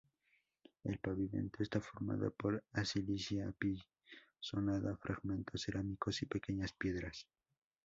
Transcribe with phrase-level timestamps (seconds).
[0.83, 7.27] El pavimento está formado por arcilla apisonada, fragmentos cerámicos y pequeñas piedras.